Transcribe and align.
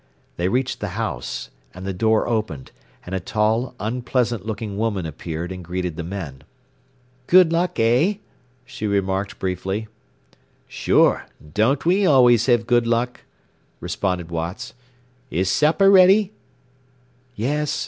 They 0.35 0.49
reached 0.49 0.79
the 0.79 0.97
house, 0.97 1.51
and 1.75 1.85
the 1.85 1.93
door 1.93 2.27
opened, 2.27 2.71
and 3.05 3.13
a 3.13 3.19
tall, 3.19 3.75
unpleasant 3.79 4.43
looking 4.47 4.75
woman 4.75 5.05
appeared 5.05 5.51
and 5.51 5.63
greeted 5.63 5.95
the 5.95 6.01
men. 6.03 6.43
"Good 7.27 7.53
luck, 7.53 7.79
eh?" 7.79 8.15
she 8.65 8.87
remarked 8.87 9.37
briefly. 9.37 9.89
"Sure. 10.67 11.27
Don't 11.53 11.85
we 11.85 12.07
always 12.07 12.47
have 12.47 12.65
good 12.65 12.87
luck?" 12.87 13.21
responded 13.79 14.31
Watts. 14.31 14.73
"Is 15.29 15.51
supper 15.51 15.91
ready?" 15.91 16.31
"Yes. 17.35 17.79